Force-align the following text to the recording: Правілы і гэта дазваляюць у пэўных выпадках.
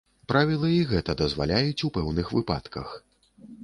Правілы 0.31 0.69
і 0.77 0.79
гэта 0.93 1.17
дазваляюць 1.21 1.85
у 1.91 1.93
пэўных 2.01 2.35
выпадках. 2.41 3.01